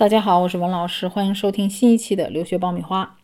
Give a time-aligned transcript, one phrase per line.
[0.00, 3.18] 大家好，我是文老师，欢迎收听新一期的留学爆米花。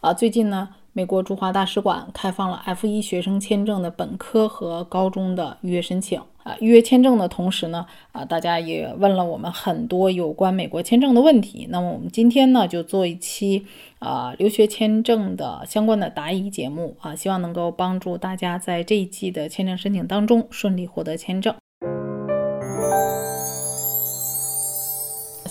[0.00, 6.20] 啊，最近呢，美国驻华大使馆开放了 F1 学生签证的本科和高中的预约申请。
[6.42, 11.68] 啊，预约签证的同时呢，啊，大家也问了我们很多有关美国签证的问题。
[11.70, 13.64] 那么我们今天呢，就做一期
[14.00, 21.54] 啊留学签证的相关的答疑节目啊，希望能够帮助大家在这一季的签证申请当中顺利获得签证。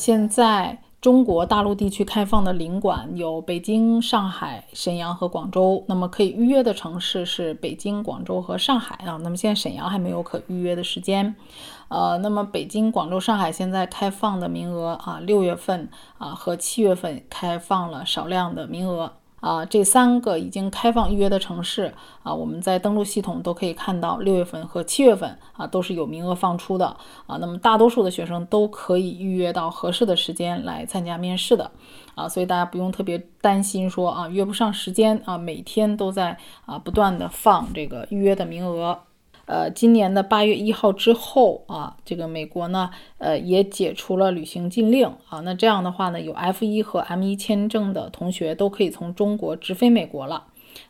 [0.06, 5.84] 现在中国大陆地区开放的领馆有北京、上海、沈阳和广州。
[5.88, 9.18] 那么可以预约的城市是北京、广州和上海啊。
[9.24, 11.34] 那么现在沈阳还没有可预约的时间。
[11.88, 19.12] 呃，那么北京、广州、上海现在开放的名额啊，六月份啊和七月份开放了少量的名额。
[19.46, 26.88] 啊，这三个已经开放预约的城市啊，我们在登录系统都可以看到，六月份和七月份啊都是有名额放出的
[27.28, 27.38] 啊。
[27.38, 31.70] 那么大多数的学生都可以预约到合适的时间来参加面试的
[32.16, 39.00] 啊，所以大家不用特别担心说啊约不上时间啊，每天都在啊不断的放这个预约的名额。
[39.46, 45.40] 呃，今年的八月一号之后啊，这个美国呢，呃，也解除了旅行禁令啊。
[45.42, 50.46] 那这样的话呢，有 F 一和 M 一签证的同学都可以从中国直飞美国了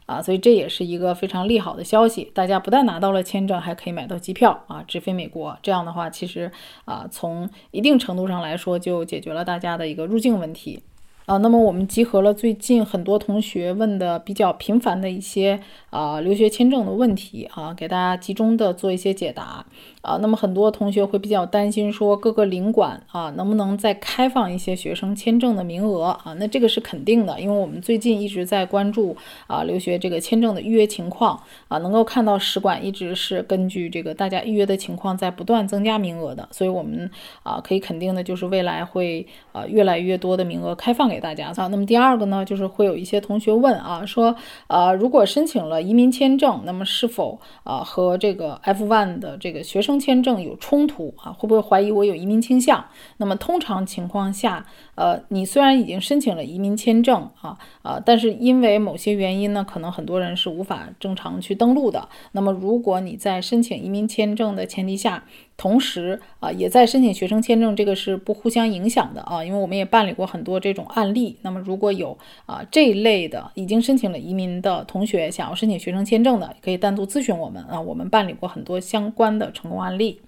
[0.05, 0.21] 啊。
[0.21, 2.31] 所以这也是一个非常利好的消息。
[2.33, 5.57] 大家不但拿到了签证，还可以买到机票啊，直飞美国。
[5.61, 6.51] 这样的话，其实
[6.85, 10.81] 啊，从一定程度上来说，就解决了大家的一个入境问题。
[11.25, 15.59] 啊，那么我们集合了最近很多同学问的比较频繁的一些
[15.89, 19.65] 啊留学签证的问题啊，给大家集中的做一些解答
[20.03, 20.19] 啊。
[20.21, 26.35] 那么很多同学会比较担心说各个领馆啊能不能再开放一些学生签证的名额啊？
[26.37, 37.09] 那这个是肯定的，因为我们最近一直在关注啊留学这个签证的预约情况啊，能够看到使馆一直是根据这个大家预约的情况在不断增加名额的，所以我们
[37.41, 41.14] 啊可以肯定的就是未来会啊越来越多的名额开放给。
[41.15, 44.35] 给大家啊，那么第二个呢，就是会有一些同学问啊，说
[44.67, 51.31] 呃，如果申请了移民签证，那么是否啊和这个 F1 的这个学生签证有冲突啊？
[51.31, 52.83] 会不会怀疑我有移民倾向？
[53.15, 54.65] 那么通常情况下，
[54.95, 62.09] 呃，你虽然已经申请了移民签证啊啊，但是因为某些原因呢，可能很多人是无法正常去登录的。
[62.33, 65.23] 那么如果你在申请移民签证的前提下，
[65.57, 71.37] 同时啊，也在申请学生签证，这个是不互相影响的啊，因为我们也办理过很多这种案例。
[71.41, 80.19] 那么如果有啊这一类的已经申请了移民的同学想要申请学生签证的，可以单独咨询我们啊，我们办理过很多相关的成功案例。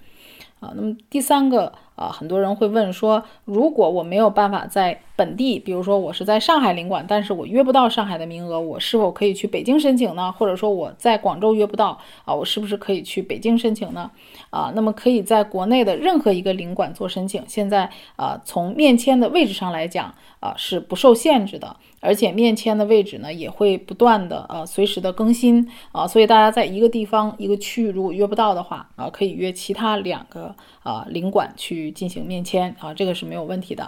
[0.59, 10.31] 啊，那么第三个啊，很多人会问说，如果我没有办法在本地，比如说我是在上海领馆，但是我约不到上海的名额，我是否可以去北京申请呢？
[10.31, 14.09] 或者说我在广州约不到啊，我是不是可以去北京申请呢？
[14.49, 17.43] 啊，那么可以在国内的任何一个领馆做申请。
[17.47, 21.75] 现在啊，从面签的位置上来讲啊，是不受限制的。
[21.99, 30.46] 而且面签的位置呢，也会不断的呃随时的更新啊，所以大家在一个地方一个区域如果约不到的话啊，可以约其他两个
[30.83, 33.83] 啊领馆去进行面签啊，这个是没有问题的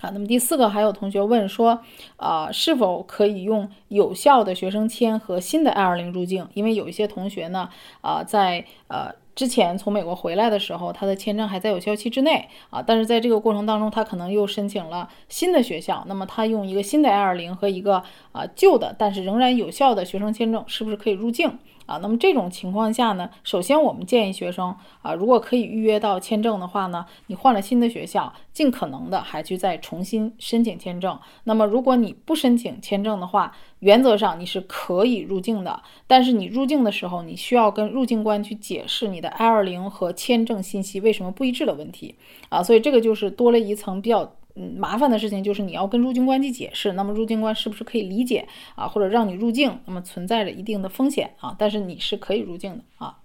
[0.00, 0.10] 啊。
[0.12, 1.80] 那么第四个还有同学问说
[2.16, 6.48] 啊，是否可以用有效的学生签和新的 I-20 入境？
[6.54, 7.68] 因为有一些同学呢
[8.00, 9.14] 啊在呃。
[9.34, 21.58] 之前从美国回来的时候，他的签证还在有效期之内啊，但是在这个过程当中，他可能又申请了新的学校，那么他用一个新的 I-20 和一个啊旧的但是仍然有效的学生签证，是不是可以入境？
[21.86, 31.18] 啊，那么这种情况下呢，首先我们建议学生啊，如果可以预约到签证的话呢，你换了新的学校，尽可能的还去再重新申请签证。
[31.44, 42.14] 那么如果你不申请签证的话，原则上你是可以入境的，但是你入境的时候，你需要跟入境官去解释你的 I-20 和签证信息为什么不一致的问题
[42.48, 44.34] 啊，所以这个就是多了一层比较。
[44.56, 48.86] 嗯，麻烦的事情就是你要跟入境官去解释，那么入境官是不是可以理解啊？
[48.86, 53.18] 或者让你入境，那么存在着一定的风险啊，但是你是可以入境的啊。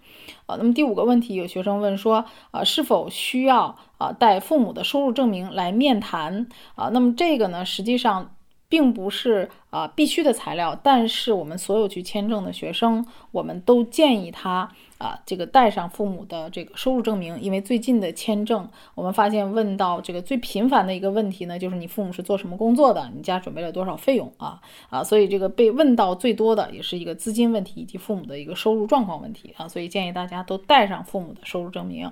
[0.46, 6.90] 啊，那么第五个问题，有学生问说啊，是否需要啊带父母的收入证明来面谈啊？
[6.94, 8.32] 那么这个呢，实际上。
[8.70, 32.12] 并不是啊必须的材料，但是我们所有去签证的学生，我们都建议他啊这个带上父母的这个收入证明，因为最近的签证，我们发现问到这个最频繁的一个问题呢，就是你父母是做什么工作的，你家准备了多少费用啊啊，所以这个被问到最多的也是一个资金问题以及父母的一个收入状况问题啊，所以建议大家都带上父母的收入证明。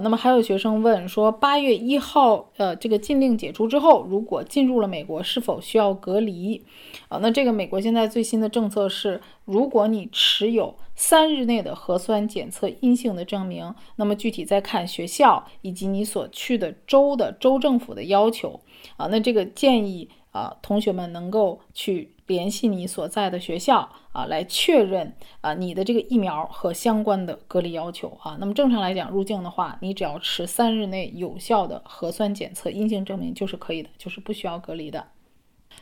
[0.00, 6.62] 那么还有学生问说，八月一号，呃，这个禁令解除之后，如果进入了美国，是否需要隔离？
[7.08, 18.60] 啊，那这个美国现在最新的政策是，如果你持有三日内的核酸检测阴性的证明，那么具体再看学校以及你所去的州的州政府的要求。
[18.96, 19.06] 啊。
[19.10, 28.36] 那这个建议啊，同学们能够去联系你所在的学校啊，来确认啊你的这个疫苗和相关的隔离要求啊。
[28.40, 35.06] 那么正常来讲，入境的话，你只要持三日内有效的核酸检测阴性证明就是可以的，就是不需要隔离的。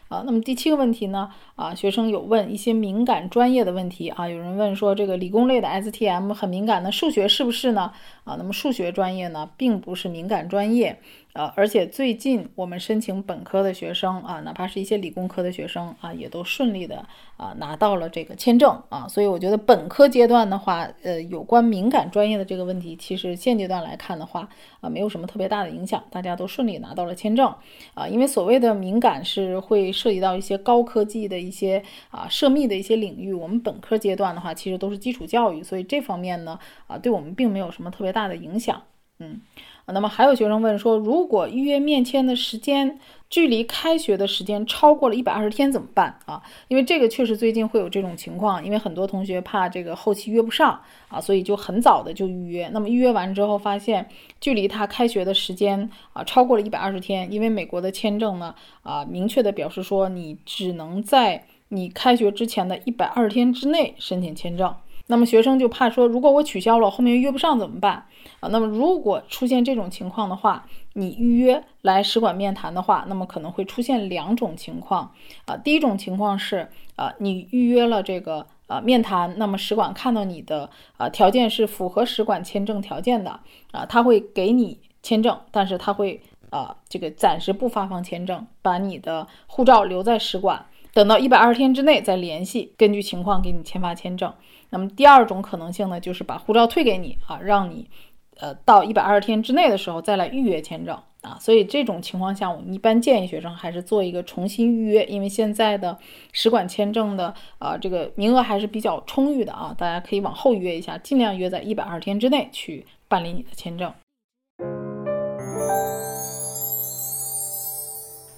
[0.08, 1.30] 啊，那么第七个问题呢？
[1.56, 7.92] 啊，学生有问一些敏感专业的问题啊，有人问说这个理工类的 STM 很敏感，那数学是不是呢？
[8.24, 11.00] 啊，那么数学专业呢，并不是敏感专业。
[11.34, 17.04] 呃，而且最近我们申请本科的学生啊，哪怕是一些理工科的学生啊，也都顺利的
[17.36, 24.48] 啊拿到了这个签证啊，所以我觉得本科阶段的话，呃，有关敏感专业的这个问题，其实现阶段来看的话
[24.80, 27.52] 啊，没有什么特别大的影响，大家都顺利拿到了签证
[27.94, 31.82] 啊，因为所谓的敏感是会涉及到一些高科技的一些
[32.12, 38.80] 啊涉密的一些领域，我们本科阶段的话，其实都是基础教育，所以这方面呢啊，对我们并没有什么特别大的影响，
[39.18, 39.40] 嗯。
[39.86, 42.98] 啊，那么还有学生问说，如果预约面签的时间
[43.28, 46.42] 距离开学的时间超过了一百二十天怎么办啊？
[46.68, 52.68] 因为这个确实最近会有这种情况，因为很多同学怕这个后期约不上啊，所以就很早的就预约。
[52.72, 54.08] 那么预约完之后发现
[54.40, 64.74] 距离他开学的时间啊超过了一百二十天，因为美国的签证呢啊明确的表示说你只能在你开学之前的一百二十天之内申请签证。
[65.06, 68.06] 那么学生就怕说，如果我取消了，后面约不上怎么办
[68.40, 68.48] 啊？
[68.50, 70.64] 那么如果出现这种情况的话，
[70.94, 75.12] 你预约来使馆面谈的话，那么可能会出现两种情况
[75.44, 75.56] 啊。
[75.56, 83.38] 第一种情况是啊，你预约了这个呃面谈，那么使馆看到你的呃条件是符合使馆签证条件的
[83.72, 90.64] 啊，他会给你签证，但是他会啊这个暂时不发放签证，把你的护照留在使馆。
[90.94, 94.32] 等到一百二十天之内再联系，根据情况给你签发签证。
[94.70, 97.90] 那么第二种可能性呢，就是把护照退给你啊，让你
[98.38, 101.36] 呃到一百二十天之内的时候再来预约签证啊。
[101.40, 105.98] 所以这种情况下，我们一般建议学生还是做一个重新预约，因为现在的
[106.30, 113.92] 使馆签证的啊这个名额还是比较充裕的啊，大家可以往后约一下，尽量约在一百二十天之内去办理你的签证。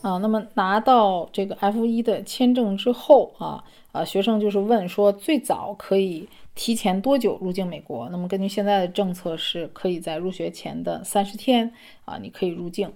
[0.06, 8.08] 啊，那么拿到这个 F 一的签证之后啊，啊，学生就是问说，最早可以提前多久入境美国？
[8.10, 11.72] 那么根据现在的政策，是可以在入学前的三十天
[12.04, 12.92] 啊，你可以入境。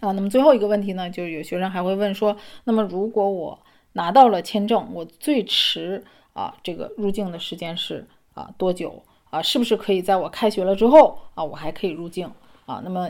[0.00, 3.56] 啊，那么最后一个问题呢，就是有学生还会问说，那么如果我
[3.92, 6.02] 拿到了签证，我最迟
[6.32, 9.00] 啊，这个入境的时间是啊多久？
[9.30, 12.28] 啊，是不是可以在我开学了之后啊，我还可以入境？
[12.66, 13.08] 啊，那么。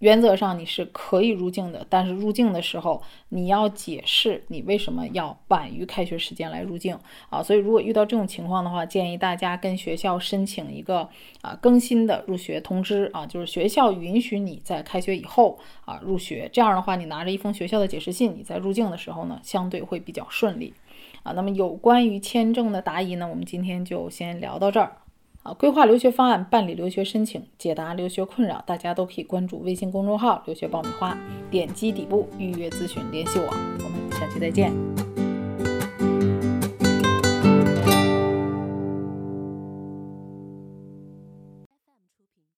[0.00, 6.98] 原则上你是可以入境的，但是入境的时候你要解释你为什么要晚于开学时间来入境
[7.30, 7.42] 啊。
[7.42, 11.08] 所以如果遇到这种情况的话，建议大家跟学校申请一个
[11.40, 16.48] 啊更新的入学通知啊，就是学校允许你在开学以后啊入学。
[16.52, 20.74] 这样的话，你拿着一封学校的解释信，你在入境的时候呢，相对会比较顺利
[21.22, 21.32] 啊。
[21.32, 24.98] 那么有关于签证的答疑呢，我们今天就先聊到这儿。
[25.46, 31.16] 啊，规划留学方案，办理留学申请，解答留学困扰，大家都可以关注微信公众号“留学爆米花”，
[31.48, 33.46] 点击底部预约咨询，联系我。
[33.46, 35.05] 我们下期再见。